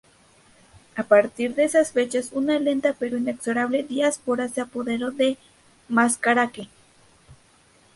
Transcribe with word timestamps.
A 0.95 1.03
partir 1.03 1.53
de 1.53 1.63
esas 1.63 1.91
fechas 1.91 2.29
una 2.31 2.57
lenta 2.57 2.95
pero 2.97 3.17
inexorable 3.19 3.83
diáspora 3.83 4.49
se 4.49 4.59
apoderó 4.59 5.11
de 5.11 5.37
Mascaraque. 5.89 6.69